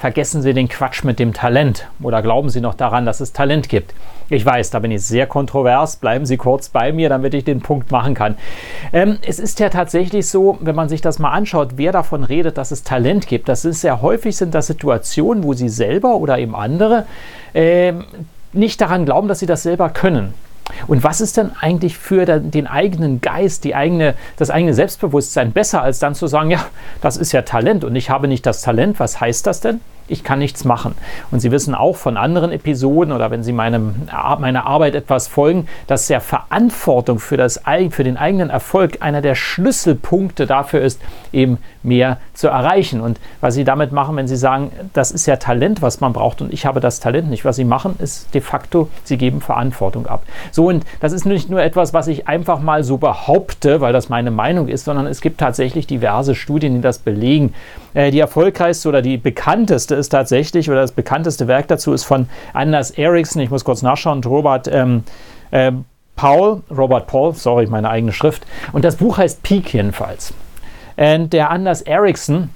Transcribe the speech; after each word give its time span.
Vergessen 0.00 0.40
Sie 0.40 0.54
den 0.54 0.70
Quatsch 0.70 1.04
mit 1.04 1.18
dem 1.18 1.34
Talent 1.34 1.86
oder 2.02 2.22
glauben 2.22 2.48
Sie 2.48 2.62
noch 2.62 2.72
daran, 2.72 3.04
dass 3.04 3.20
es 3.20 3.34
Talent 3.34 3.68
gibt? 3.68 3.92
Ich 4.30 4.46
weiß, 4.46 4.70
da 4.70 4.78
bin 4.78 4.90
ich 4.90 5.02
sehr 5.02 5.26
kontrovers. 5.26 5.96
Bleiben 5.96 6.24
Sie 6.24 6.38
kurz 6.38 6.70
bei 6.70 6.90
mir, 6.90 7.10
damit 7.10 7.34
ich 7.34 7.44
den 7.44 7.60
Punkt 7.60 7.90
machen 7.90 8.14
kann. 8.14 8.36
Ähm, 8.94 9.18
es 9.26 9.38
ist 9.38 9.60
ja 9.60 9.68
tatsächlich 9.68 10.26
so, 10.26 10.56
wenn 10.62 10.74
man 10.74 10.88
sich 10.88 11.02
das 11.02 11.18
mal 11.18 11.32
anschaut, 11.32 11.72
wer 11.76 11.92
davon 11.92 12.24
redet, 12.24 12.56
dass 12.56 12.70
es 12.70 12.82
Talent 12.82 13.26
gibt. 13.26 13.50
Das 13.50 13.66
ist 13.66 13.82
sehr 13.82 14.00
häufig 14.00 14.38
sind 14.38 14.54
das 14.54 14.68
Situationen, 14.68 15.44
wo 15.44 15.52
Sie 15.52 15.68
selber 15.68 16.16
oder 16.16 16.38
eben 16.38 16.54
andere 16.56 17.04
ähm, 17.52 18.06
nicht 18.54 18.80
daran 18.80 19.04
glauben, 19.04 19.28
dass 19.28 19.40
Sie 19.40 19.46
das 19.46 19.62
selber 19.64 19.90
können. 19.90 20.32
Und 20.86 21.04
was 21.04 21.20
ist 21.20 21.36
denn 21.36 21.52
eigentlich 21.60 21.98
für 21.98 22.26
den 22.26 22.66
eigenen 22.66 23.20
Geist, 23.20 23.64
die 23.64 23.74
eigene, 23.74 24.14
das 24.36 24.50
eigene 24.50 24.74
Selbstbewusstsein 24.74 25.52
besser, 25.52 25.82
als 25.82 25.98
dann 25.98 26.14
zu 26.14 26.26
sagen, 26.26 26.50
ja, 26.50 26.66
das 27.00 27.16
ist 27.16 27.32
ja 27.32 27.42
Talent 27.42 27.84
und 27.84 27.96
ich 27.96 28.10
habe 28.10 28.28
nicht 28.28 28.46
das 28.46 28.62
Talent, 28.62 29.00
was 29.00 29.20
heißt 29.20 29.46
das 29.46 29.60
denn? 29.60 29.80
ich 30.10 30.24
kann 30.24 30.38
nichts 30.38 30.64
machen. 30.64 30.94
Und 31.30 31.40
Sie 31.40 31.50
wissen 31.50 31.74
auch 31.74 31.96
von 31.96 32.16
anderen 32.16 32.52
Episoden 32.52 33.12
oder 33.12 33.30
wenn 33.30 33.42
Sie 33.42 33.52
meinem, 33.52 33.94
meiner 34.38 34.66
Arbeit 34.66 34.94
etwas 34.94 35.28
folgen, 35.28 35.68
dass 35.86 36.08
ja 36.08 36.20
Verantwortung 36.20 37.18
für, 37.18 37.36
das, 37.36 37.62
für 37.90 38.04
den 38.04 38.16
eigenen 38.16 38.50
Erfolg 38.50 38.98
einer 39.00 39.22
der 39.22 39.34
Schlüsselpunkte 39.34 40.46
dafür 40.46 40.80
ist, 40.80 41.00
eben 41.32 41.58
mehr 41.82 42.18
zu 42.34 42.48
erreichen. 42.48 43.00
Und 43.00 43.20
was 43.40 43.54
Sie 43.54 43.64
damit 43.64 43.92
machen, 43.92 44.16
wenn 44.16 44.28
Sie 44.28 44.36
sagen, 44.36 44.72
das 44.92 45.12
ist 45.12 45.26
ja 45.26 45.36
Talent, 45.36 45.80
was 45.80 46.00
man 46.00 46.12
braucht 46.12 46.42
und 46.42 46.52
ich 46.52 46.66
habe 46.66 46.80
das 46.80 47.00
Talent 47.00 47.30
nicht, 47.30 47.44
was 47.44 47.56
Sie 47.56 47.64
machen, 47.64 47.94
ist 47.98 48.34
de 48.34 48.40
facto, 48.40 48.88
Sie 49.04 49.16
geben 49.16 49.40
Verantwortung 49.40 50.06
ab. 50.06 50.24
So, 50.50 50.59
und 50.68 50.84
das 51.00 51.12
ist 51.12 51.24
nicht 51.24 51.50
nur 51.50 51.62
etwas, 51.62 51.92
was 51.94 52.08
ich 52.08 52.28
einfach 52.28 52.60
mal 52.60 52.84
so 52.84 52.96
behaupte, 52.96 53.80
weil 53.80 53.92
das 53.92 54.08
meine 54.08 54.30
Meinung 54.30 54.68
ist, 54.68 54.84
sondern 54.84 55.06
es 55.06 55.20
gibt 55.20 55.38
tatsächlich 55.38 55.86
diverse 55.86 56.34
Studien, 56.34 56.74
die 56.74 56.80
das 56.80 56.98
belegen. 56.98 57.54
Äh, 57.94 58.10
die 58.10 58.20
erfolgreichste 58.20 58.88
oder 58.88 59.02
die 59.02 59.16
bekannteste 59.16 59.94
ist 59.94 60.10
tatsächlich, 60.10 60.70
oder 60.70 60.80
das 60.80 60.92
bekannteste 60.92 61.48
Werk 61.48 61.68
dazu 61.68 61.92
ist 61.92 62.04
von 62.04 62.28
Anders 62.52 62.90
Ericsson, 62.90 63.42
ich 63.42 63.50
muss 63.50 63.64
kurz 63.64 63.82
nachschauen, 63.82 64.22
Robert 64.24 64.68
ähm, 64.68 65.04
äh, 65.50 65.72
Paul, 66.16 66.62
Robert 66.70 67.06
Paul, 67.06 67.34
sorry, 67.34 67.66
meine 67.66 67.88
eigene 67.88 68.12
Schrift. 68.12 68.46
Und 68.72 68.84
das 68.84 68.96
Buch 68.96 69.16
heißt 69.16 69.42
Peak 69.42 69.72
jedenfalls. 69.72 70.34
Und 70.96 71.32
der 71.32 71.50
Anders 71.50 71.80
Ericsson, 71.80 72.50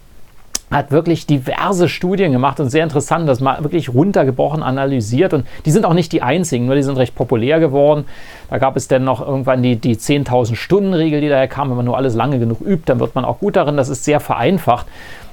hat 0.74 0.90
wirklich 0.90 1.26
diverse 1.26 1.88
Studien 1.88 2.32
gemacht 2.32 2.60
und 2.60 2.68
sehr 2.68 2.82
interessant, 2.82 3.28
das 3.28 3.40
mal 3.40 3.62
wirklich 3.62 3.94
runtergebrochen 3.94 4.62
analysiert. 4.62 5.32
Und 5.32 5.46
die 5.64 5.70
sind 5.70 5.86
auch 5.86 5.94
nicht 5.94 6.12
die 6.12 6.22
einzigen, 6.22 6.66
nur 6.66 6.74
die 6.74 6.82
sind 6.82 6.96
recht 6.96 7.14
populär 7.14 7.60
geworden. 7.60 8.04
Da 8.50 8.58
gab 8.58 8.76
es 8.76 8.88
dann 8.88 9.04
noch 9.04 9.26
irgendwann 9.26 9.62
die, 9.62 9.76
die 9.76 9.96
10.000 9.96 10.56
Stunden 10.56 10.92
Regel, 10.92 11.20
die 11.20 11.28
daher 11.28 11.48
kam. 11.48 11.70
Wenn 11.70 11.76
man 11.76 11.86
nur 11.86 11.96
alles 11.96 12.14
lange 12.14 12.38
genug 12.38 12.60
übt, 12.60 12.84
dann 12.86 13.00
wird 13.00 13.14
man 13.14 13.24
auch 13.24 13.38
gut 13.38 13.56
darin. 13.56 13.76
Das 13.76 13.88
ist 13.88 14.04
sehr 14.04 14.20
vereinfacht. 14.20 14.86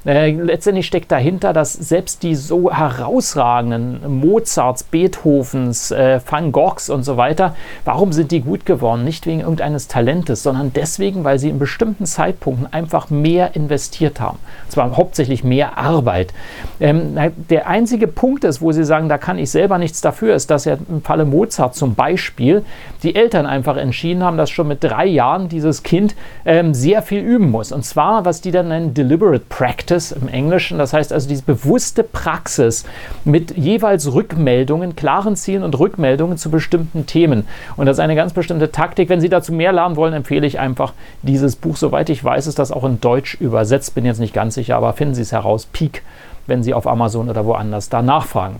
Äh, 0.03 0.31
letztendlich 0.31 0.87
steckt 0.87 1.11
dahinter, 1.11 1.53
dass 1.53 1.73
selbst 1.73 2.23
die 2.23 2.33
so 2.33 2.71
herausragenden 2.71 4.19
Mozarts, 4.19 4.83
Beethovens, 4.83 5.91
äh, 5.91 6.19
Van 6.27 6.51
Goghs 6.51 6.89
und 6.89 7.03
so 7.03 7.17
weiter, 7.17 7.55
warum 7.85 8.11
sind 8.11 8.31
die 8.31 8.41
gut 8.41 8.65
geworden? 8.65 9.03
Nicht 9.03 9.27
wegen 9.27 9.41
irgendeines 9.41 9.87
Talentes, 9.87 10.41
sondern 10.41 10.73
deswegen, 10.73 11.23
weil 11.23 11.37
sie 11.37 11.49
in 11.49 11.59
bestimmten 11.59 12.07
Zeitpunkten 12.07 12.71
einfach 12.73 13.11
mehr 13.11 13.55
investiert 13.55 14.19
haben. 14.19 14.39
Und 14.65 14.71
zwar 14.71 14.97
hauptsächlich 14.97 15.30
mehr 15.43 15.77
Arbeit. 15.77 16.33
Ähm, 16.79 17.17
der 17.49 17.67
einzige 17.67 18.07
Punkt 18.07 18.43
ist, 18.43 18.61
wo 18.61 18.71
sie 18.71 18.83
sagen, 18.83 19.09
da 19.09 19.17
kann 19.17 19.37
ich 19.37 19.49
selber 19.51 19.77
nichts 19.77 20.01
dafür, 20.01 20.35
ist, 20.35 20.49
dass 20.51 20.65
ja 20.65 20.77
im 20.89 21.01
Falle 21.01 21.25
Mozart 21.25 21.75
zum 21.75 21.95
Beispiel 21.95 22.63
die 23.03 23.15
Eltern 23.15 23.45
einfach 23.45 23.77
entschieden 23.77 24.23
haben, 24.23 24.37
dass 24.37 24.49
schon 24.49 24.67
mit 24.67 24.83
drei 24.83 25.05
Jahren 25.05 25.49
dieses 25.49 25.83
Kind 25.83 26.15
ähm, 26.45 26.73
sehr 26.73 27.01
viel 27.01 27.21
üben 27.21 27.49
muss. 27.49 27.71
Und 27.71 27.83
zwar, 27.83 28.25
was 28.25 28.41
die 28.41 28.51
dann 28.51 28.67
nennen, 28.67 28.93
Deliberate 28.93 29.45
Practice. 29.49 29.71
Practice 29.71 30.11
im 30.11 30.27
Englischen. 30.27 30.77
Das 30.77 30.93
heißt 30.93 31.13
also 31.13 31.27
diese 31.27 31.43
bewusste 31.43 32.03
Praxis 32.03 32.85
mit 33.25 33.57
jeweils 33.57 34.13
Rückmeldungen, 34.13 34.95
klaren 34.95 35.35
Zielen 35.35 35.63
und 35.63 35.77
Rückmeldungen 35.79 36.37
zu 36.37 36.49
bestimmten 36.49 37.05
Themen. 37.05 37.47
Und 37.77 37.85
das 37.85 37.97
ist 37.97 37.99
eine 37.99 38.15
ganz 38.15 38.33
bestimmte 38.33 38.71
Taktik. 38.71 39.09
Wenn 39.09 39.21
Sie 39.21 39.29
dazu 39.29 39.53
mehr 39.53 39.71
lernen 39.71 39.95
wollen, 39.95 40.13
empfehle 40.13 40.45
ich 40.45 40.59
einfach 40.59 40.93
dieses 41.21 41.55
Buch. 41.55 41.77
Soweit 41.77 42.09
ich 42.09 42.23
weiß, 42.23 42.47
ist 42.47 42.59
das 42.59 42.71
auch 42.71 42.83
in 42.83 42.99
Deutsch 43.01 43.35
übersetzt. 43.39 43.95
Bin 43.95 44.05
jetzt 44.05 44.19
nicht 44.19 44.33
ganz 44.33 44.55
sicher, 44.55 44.77
aber 44.77 44.93
finden 44.93 45.10
Sie 45.13 45.21
es 45.21 45.31
heraus. 45.31 45.65
Peak, 45.65 46.03
wenn 46.47 46.63
Sie 46.63 46.73
auf 46.73 46.87
Amazon 46.87 47.29
oder 47.29 47.45
woanders 47.45 47.89
da 47.89 48.01
nachfragen. 48.01 48.57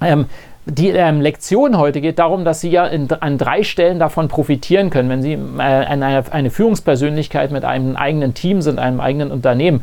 Ähm, 0.00 0.26
die 0.64 0.90
ähm, 0.90 1.20
Lektion 1.20 1.76
heute 1.76 2.00
geht 2.00 2.20
darum, 2.20 2.44
dass 2.44 2.60
Sie 2.60 2.70
ja 2.70 2.86
in, 2.86 3.10
an 3.10 3.36
drei 3.36 3.64
Stellen 3.64 3.98
davon 3.98 4.28
profitieren 4.28 4.90
können, 4.90 5.08
wenn 5.08 5.22
Sie 5.22 5.32
äh, 5.32 5.60
eine, 5.60 6.24
eine 6.30 6.50
Führungspersönlichkeit 6.50 7.50
mit 7.50 7.64
einem 7.64 7.96
eigenen 7.96 8.34
Team 8.34 8.62
sind, 8.62 8.78
einem 8.78 9.00
eigenen 9.00 9.32
Unternehmen. 9.32 9.82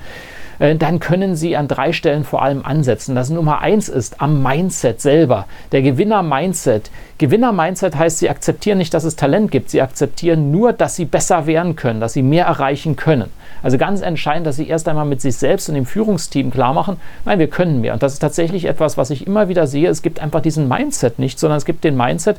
Äh, 0.59 0.75
dann 0.75 0.99
können 0.99 1.35
Sie 1.35 1.55
an 1.55 1.67
drei 1.67 1.93
Stellen 1.93 2.23
vor 2.23 2.41
allem 2.43 2.63
ansetzen. 2.63 3.15
Das 3.15 3.29
Nummer 3.29 3.61
eins 3.61 3.89
ist 3.89 4.21
am 4.21 4.43
Mindset 4.43 5.01
selber. 5.01 5.47
Der 5.71 5.81
Gewinner-Mindset. 5.81 6.91
Gewinner-Mindset 7.17 7.95
heißt, 7.95 8.19
Sie 8.19 8.29
akzeptieren 8.29 8.77
nicht, 8.77 8.93
dass 8.93 9.03
es 9.03 9.15
Talent 9.15 9.51
gibt. 9.51 9.69
Sie 9.69 9.81
akzeptieren 9.81 10.51
nur, 10.51 10.73
dass 10.73 10.95
Sie 10.95 11.05
besser 11.05 11.47
werden 11.47 11.75
können, 11.75 11.99
dass 11.99 12.13
Sie 12.13 12.23
mehr 12.23 12.45
erreichen 12.45 12.95
können. 12.95 13.29
Also 13.63 13.77
ganz 13.77 14.01
entscheidend, 14.01 14.47
dass 14.47 14.55
Sie 14.57 14.67
erst 14.67 14.87
einmal 14.87 15.05
mit 15.05 15.21
sich 15.21 15.35
selbst 15.37 15.67
und 15.69 15.75
dem 15.75 15.85
Führungsteam 15.85 16.51
klar 16.51 16.73
machen, 16.73 16.97
nein, 17.25 17.39
wir 17.39 17.47
können 17.47 17.81
mehr. 17.81 17.93
Und 17.93 18.03
das 18.03 18.13
ist 18.13 18.19
tatsächlich 18.19 18.65
etwas, 18.65 18.97
was 18.97 19.09
ich 19.09 19.27
immer 19.27 19.49
wieder 19.49 19.67
sehe. 19.67 19.89
Es 19.89 20.01
gibt 20.01 20.19
einfach 20.19 20.41
diesen 20.41 20.67
Mindset 20.67 21.19
nicht, 21.19 21.39
sondern 21.39 21.57
es 21.57 21.65
gibt 21.65 21.83
den 21.83 21.97
Mindset, 21.97 22.37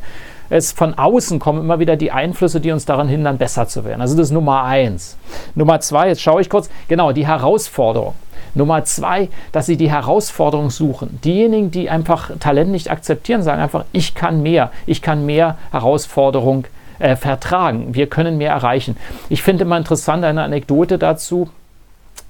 es 0.50 0.72
von 0.72 0.94
außen 0.94 1.38
kommen 1.38 1.60
immer 1.60 1.78
wieder 1.78 1.96
die 1.96 2.10
Einflüsse, 2.10 2.60
die 2.60 2.72
uns 2.72 2.84
daran 2.84 3.08
hindern, 3.08 3.38
besser 3.38 3.68
zu 3.68 3.84
werden. 3.84 4.00
Also 4.00 4.16
das 4.16 4.28
ist 4.28 4.32
Nummer 4.32 4.64
eins. 4.64 5.16
Nummer 5.54 5.80
zwei, 5.80 6.08
jetzt 6.08 6.22
schaue 6.22 6.40
ich 6.40 6.50
kurz, 6.50 6.68
genau, 6.88 7.12
die 7.12 7.26
Herausforderung. 7.26 8.09
Nummer 8.54 8.84
zwei, 8.84 9.28
dass 9.52 9.66
sie 9.66 9.76
die 9.76 9.90
Herausforderung 9.90 10.70
suchen. 10.70 11.18
Diejenigen, 11.24 11.70
die 11.70 11.90
einfach 11.90 12.30
Talent 12.38 12.70
nicht 12.70 12.90
akzeptieren, 12.90 13.42
sagen 13.42 13.62
einfach, 13.62 13.84
ich 13.92 14.14
kann 14.14 14.42
mehr, 14.42 14.70
ich 14.86 15.02
kann 15.02 15.26
mehr 15.26 15.56
Herausforderung 15.70 16.64
äh, 16.98 17.16
vertragen, 17.16 17.94
wir 17.94 18.06
können 18.06 18.38
mehr 18.38 18.50
erreichen. 18.50 18.96
Ich 19.28 19.42
finde 19.42 19.64
immer 19.64 19.76
interessant 19.76 20.24
eine 20.24 20.42
Anekdote 20.42 20.98
dazu, 20.98 21.50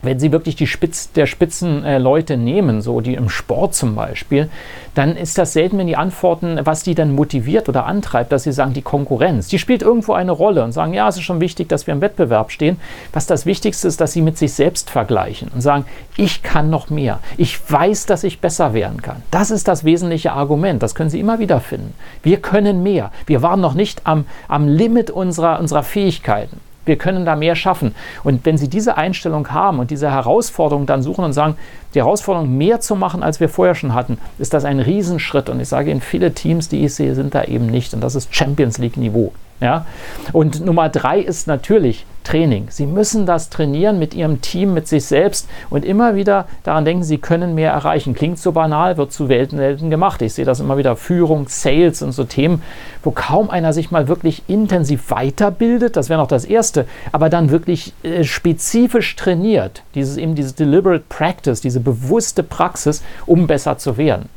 wenn 0.02 0.18
Sie 0.18 0.32
wirklich 0.32 0.56
die 0.56 0.66
Spitz 0.66 1.12
der 1.12 1.26
Spitzenleute 1.26 2.34
äh, 2.34 2.36
nehmen, 2.36 2.80
so 2.80 3.00
die 3.00 3.14
im 3.14 3.28
Sport 3.28 3.74
zum 3.74 3.94
Beispiel, 3.94 4.48
dann 4.94 5.16
ist 5.16 5.38
das 5.38 5.52
selten, 5.52 5.78
wenn 5.78 5.86
die 5.86 5.96
antworten, 5.96 6.58
was 6.64 6.82
die 6.82 6.94
dann 6.94 7.14
motiviert 7.14 7.68
oder 7.68 7.86
antreibt, 7.86 8.32
dass 8.32 8.44
sie 8.44 8.52
sagen, 8.52 8.72
die 8.72 8.82
Konkurrenz. 8.82 9.48
Die 9.48 9.58
spielt 9.58 9.82
irgendwo 9.82 10.14
eine 10.14 10.32
Rolle 10.32 10.64
und 10.64 10.72
sagen, 10.72 10.94
ja, 10.94 11.08
es 11.08 11.16
ist 11.16 11.22
schon 11.22 11.40
wichtig, 11.40 11.68
dass 11.68 11.86
wir 11.86 11.94
im 11.94 12.00
Wettbewerb 12.00 12.50
stehen. 12.50 12.80
Was 13.12 13.26
das 13.26 13.46
Wichtigste 13.46 13.88
ist, 13.88 14.00
dass 14.00 14.12
sie 14.12 14.22
mit 14.22 14.38
sich 14.38 14.52
selbst 14.52 14.90
vergleichen 14.90 15.48
und 15.54 15.60
sagen, 15.60 15.84
ich 16.16 16.42
kann 16.42 16.70
noch 16.70 16.90
mehr. 16.90 17.20
Ich 17.36 17.58
weiß, 17.70 18.06
dass 18.06 18.24
ich 18.24 18.40
besser 18.40 18.74
werden 18.74 19.02
kann. 19.02 19.22
Das 19.30 19.50
ist 19.50 19.68
das 19.68 19.84
wesentliche 19.84 20.32
Argument. 20.32 20.82
Das 20.82 20.94
können 20.94 21.10
Sie 21.10 21.20
immer 21.20 21.38
wieder 21.38 21.60
finden. 21.60 21.94
Wir 22.22 22.38
können 22.38 22.82
mehr. 22.82 23.12
Wir 23.26 23.42
waren 23.42 23.60
noch 23.60 23.74
nicht 23.74 24.02
am, 24.04 24.26
am 24.48 24.66
Limit 24.66 25.10
unserer, 25.10 25.60
unserer 25.60 25.82
Fähigkeiten 25.82 26.60
wir 26.86 26.96
können 26.96 27.24
da 27.24 27.36
mehr 27.36 27.54
schaffen. 27.54 27.94
Und 28.24 28.44
wenn 28.44 28.58
Sie 28.58 28.68
diese 28.68 28.96
Einstellung 28.96 29.50
haben 29.50 29.78
und 29.78 29.90
diese 29.90 30.10
Herausforderung 30.10 30.86
dann 30.86 31.02
suchen 31.02 31.24
und 31.24 31.32
sagen, 31.32 31.56
die 31.94 32.00
Herausforderung 32.00 32.56
mehr 32.56 32.80
zu 32.80 32.96
machen, 32.96 33.22
als 33.22 33.40
wir 33.40 33.48
vorher 33.48 33.74
schon 33.74 33.94
hatten, 33.94 34.18
ist 34.38 34.54
das 34.54 34.64
ein 34.64 34.80
Riesenschritt. 34.80 35.48
Und 35.48 35.60
ich 35.60 35.68
sage 35.68 35.90
Ihnen, 35.90 36.00
viele 36.00 36.32
Teams, 36.32 36.68
die 36.68 36.84
ich 36.84 36.94
sehe, 36.94 37.14
sind 37.14 37.34
da 37.34 37.44
eben 37.44 37.66
nicht. 37.66 37.94
Und 37.94 38.00
das 38.00 38.14
ist 38.14 38.34
Champions 38.34 38.78
League 38.78 38.96
Niveau. 38.96 39.32
Ja? 39.60 39.86
Und 40.32 40.64
Nummer 40.64 40.88
drei 40.88 41.20
ist 41.20 41.46
natürlich 41.46 42.06
Training. 42.30 42.68
Sie 42.70 42.86
müssen 42.86 43.26
das 43.26 43.50
trainieren 43.50 43.98
mit 43.98 44.14
Ihrem 44.14 44.40
Team, 44.40 44.72
mit 44.72 44.86
sich 44.86 45.04
selbst 45.04 45.48
und 45.68 45.84
immer 45.84 46.14
wieder 46.14 46.46
daran 46.62 46.84
denken, 46.84 47.02
Sie 47.02 47.18
können 47.18 47.56
mehr 47.56 47.72
erreichen. 47.72 48.14
Klingt 48.14 48.38
so 48.38 48.52
banal, 48.52 48.96
wird 48.96 49.12
zu 49.12 49.28
Welten 49.28 49.90
gemacht. 49.90 50.22
Ich 50.22 50.34
sehe 50.34 50.44
das 50.44 50.60
immer 50.60 50.76
wieder, 50.76 50.94
Führung, 50.94 51.48
Sales 51.48 52.02
und 52.02 52.12
so 52.12 52.22
Themen, 52.22 52.62
wo 53.02 53.10
kaum 53.10 53.50
einer 53.50 53.72
sich 53.72 53.90
mal 53.90 54.06
wirklich 54.06 54.44
intensiv 54.46 55.10
weiterbildet, 55.10 55.96
das 55.96 56.08
wäre 56.08 56.20
noch 56.20 56.28
das 56.28 56.44
Erste, 56.44 56.86
aber 57.10 57.30
dann 57.30 57.50
wirklich 57.50 57.94
äh, 58.04 58.22
spezifisch 58.22 59.16
trainiert, 59.16 59.82
dieses 59.96 60.16
eben 60.16 60.36
diese 60.36 60.54
deliberate 60.54 61.02
practice, 61.08 61.60
diese 61.60 61.80
bewusste 61.80 62.44
Praxis, 62.44 63.02
um 63.26 63.48
besser 63.48 63.78
zu 63.78 63.96
werden. 63.96 64.28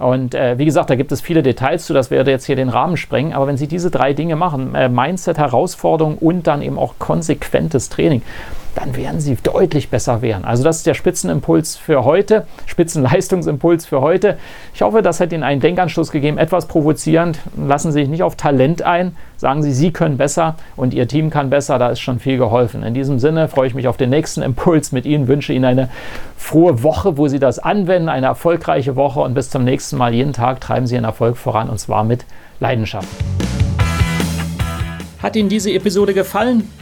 Und 0.00 0.34
äh, 0.34 0.56
wie 0.58 0.64
gesagt, 0.64 0.88
da 0.88 0.94
gibt 0.94 1.12
es 1.12 1.20
viele 1.20 1.42
Details 1.42 1.84
zu, 1.84 1.92
das 1.92 2.10
werde 2.10 2.30
jetzt 2.30 2.46
hier 2.46 2.56
den 2.56 2.70
Rahmen 2.70 2.96
sprengen. 2.96 3.34
Aber 3.34 3.46
wenn 3.46 3.58
Sie 3.58 3.68
diese 3.68 3.90
drei 3.90 4.14
Dinge 4.14 4.34
machen, 4.34 4.74
äh, 4.74 4.88
Mindset, 4.88 5.36
Herausforderung 5.36 6.16
und 6.16 6.46
dann 6.46 6.62
eben 6.62 6.78
auch 6.78 6.94
konsequentes 6.98 7.90
Training, 7.90 8.22
dann 8.74 8.96
werden 8.96 9.20
sie 9.20 9.36
deutlich 9.36 9.90
besser 9.90 10.22
werden. 10.22 10.44
Also 10.44 10.62
das 10.64 10.78
ist 10.78 10.86
der 10.86 10.94
Spitzenimpuls 10.94 11.76
für 11.76 12.04
heute, 12.04 12.46
Spitzenleistungsimpuls 12.66 13.86
für 13.86 14.00
heute. 14.00 14.38
Ich 14.74 14.82
hoffe, 14.82 15.02
das 15.02 15.20
hat 15.20 15.32
Ihnen 15.32 15.42
einen 15.42 15.60
Denkanstoß 15.60 16.10
gegeben, 16.10 16.38
etwas 16.38 16.66
provozierend. 16.66 17.38
Lassen 17.56 17.92
Sie 17.92 18.00
sich 18.00 18.08
nicht 18.08 18.22
auf 18.22 18.36
Talent 18.36 18.82
ein, 18.82 19.16
sagen 19.36 19.62
Sie, 19.62 19.72
Sie 19.72 19.92
können 19.92 20.16
besser 20.16 20.56
und 20.76 20.94
Ihr 20.94 21.08
Team 21.08 21.30
kann 21.30 21.50
besser, 21.50 21.78
da 21.78 21.88
ist 21.90 22.00
schon 22.00 22.18
viel 22.18 22.38
geholfen. 22.38 22.82
In 22.82 22.94
diesem 22.94 23.18
Sinne 23.18 23.48
freue 23.48 23.66
ich 23.66 23.74
mich 23.74 23.88
auf 23.88 23.96
den 23.96 24.10
nächsten 24.10 24.42
Impuls 24.42 24.92
mit 24.92 25.06
Ihnen, 25.06 25.28
wünsche 25.28 25.52
Ihnen 25.52 25.64
eine 25.64 25.88
frohe 26.36 26.82
Woche, 26.82 27.16
wo 27.16 27.28
Sie 27.28 27.38
das 27.38 27.58
anwenden, 27.58 28.08
eine 28.08 28.26
erfolgreiche 28.26 28.96
Woche 28.96 29.20
und 29.20 29.34
bis 29.34 29.50
zum 29.50 29.64
nächsten 29.64 29.96
Mal. 29.96 30.14
Jeden 30.14 30.32
Tag 30.32 30.60
treiben 30.60 30.86
Sie 30.86 30.94
Ihren 30.94 31.04
Erfolg 31.04 31.36
voran 31.36 31.68
und 31.68 31.78
zwar 31.78 32.04
mit 32.04 32.24
Leidenschaft. 32.60 33.08
Hat 35.22 35.36
Ihnen 35.36 35.48
diese 35.48 35.70
Episode 35.72 36.14
gefallen? 36.14 36.79